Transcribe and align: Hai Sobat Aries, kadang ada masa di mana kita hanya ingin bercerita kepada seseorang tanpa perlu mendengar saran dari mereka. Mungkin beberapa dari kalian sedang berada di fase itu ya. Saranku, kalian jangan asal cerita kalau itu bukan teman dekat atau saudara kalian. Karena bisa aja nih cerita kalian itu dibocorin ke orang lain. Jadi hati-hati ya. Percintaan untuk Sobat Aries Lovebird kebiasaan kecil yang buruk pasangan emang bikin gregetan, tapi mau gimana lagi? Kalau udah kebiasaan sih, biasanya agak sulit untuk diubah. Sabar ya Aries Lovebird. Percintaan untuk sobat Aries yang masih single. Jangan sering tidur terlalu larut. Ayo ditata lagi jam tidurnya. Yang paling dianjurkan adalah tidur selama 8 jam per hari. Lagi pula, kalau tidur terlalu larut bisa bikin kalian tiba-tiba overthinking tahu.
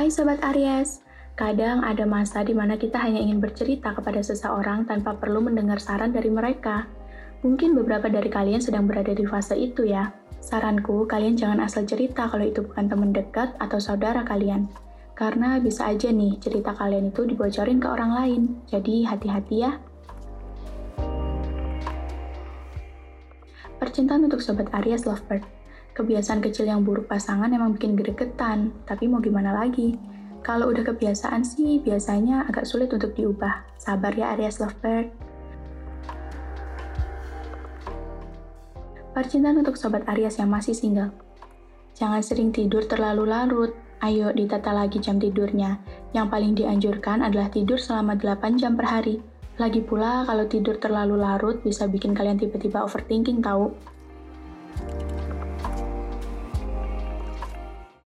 Hai 0.00 0.08
Sobat 0.08 0.40
Aries, 0.40 1.04
kadang 1.36 1.84
ada 1.84 2.08
masa 2.08 2.40
di 2.40 2.56
mana 2.56 2.80
kita 2.80 2.96
hanya 2.96 3.20
ingin 3.20 3.36
bercerita 3.36 3.92
kepada 3.92 4.24
seseorang 4.24 4.88
tanpa 4.88 5.12
perlu 5.12 5.44
mendengar 5.44 5.76
saran 5.76 6.08
dari 6.08 6.32
mereka. 6.32 6.88
Mungkin 7.44 7.76
beberapa 7.76 8.08
dari 8.08 8.32
kalian 8.32 8.64
sedang 8.64 8.88
berada 8.88 9.12
di 9.12 9.28
fase 9.28 9.60
itu 9.60 9.84
ya. 9.84 10.08
Saranku, 10.40 11.04
kalian 11.04 11.36
jangan 11.36 11.60
asal 11.60 11.84
cerita 11.84 12.32
kalau 12.32 12.48
itu 12.48 12.64
bukan 12.64 12.88
teman 12.88 13.12
dekat 13.12 13.52
atau 13.60 13.76
saudara 13.76 14.24
kalian. 14.24 14.72
Karena 15.12 15.60
bisa 15.60 15.84
aja 15.84 16.08
nih 16.08 16.40
cerita 16.40 16.72
kalian 16.72 17.12
itu 17.12 17.28
dibocorin 17.28 17.76
ke 17.76 17.88
orang 17.92 18.16
lain. 18.16 18.42
Jadi 18.72 19.04
hati-hati 19.04 19.56
ya. 19.60 19.76
Percintaan 23.76 24.24
untuk 24.24 24.40
Sobat 24.40 24.72
Aries 24.72 25.04
Lovebird 25.04 25.59
kebiasaan 25.94 26.40
kecil 26.44 26.70
yang 26.70 26.86
buruk 26.86 27.10
pasangan 27.10 27.50
emang 27.50 27.74
bikin 27.74 27.98
gregetan, 27.98 28.72
tapi 28.86 29.10
mau 29.10 29.18
gimana 29.18 29.54
lagi? 29.54 29.98
Kalau 30.40 30.72
udah 30.72 30.82
kebiasaan 30.82 31.44
sih, 31.44 31.84
biasanya 31.84 32.48
agak 32.48 32.64
sulit 32.64 32.88
untuk 32.90 33.12
diubah. 33.12 33.66
Sabar 33.76 34.16
ya 34.16 34.32
Aries 34.32 34.56
Lovebird. 34.56 35.12
Percintaan 39.10 39.60
untuk 39.60 39.76
sobat 39.76 40.06
Aries 40.08 40.40
yang 40.40 40.48
masih 40.48 40.72
single. 40.72 41.12
Jangan 41.98 42.24
sering 42.24 42.54
tidur 42.54 42.88
terlalu 42.88 43.28
larut. 43.28 43.76
Ayo 44.00 44.32
ditata 44.32 44.72
lagi 44.72 44.96
jam 44.96 45.20
tidurnya. 45.20 45.76
Yang 46.16 46.26
paling 46.32 46.52
dianjurkan 46.56 47.20
adalah 47.20 47.52
tidur 47.52 47.76
selama 47.76 48.16
8 48.16 48.56
jam 48.56 48.80
per 48.80 48.88
hari. 48.88 49.20
Lagi 49.60 49.84
pula, 49.84 50.24
kalau 50.24 50.48
tidur 50.48 50.80
terlalu 50.80 51.20
larut 51.20 51.60
bisa 51.60 51.84
bikin 51.84 52.16
kalian 52.16 52.40
tiba-tiba 52.40 52.80
overthinking 52.80 53.44
tahu. 53.44 53.76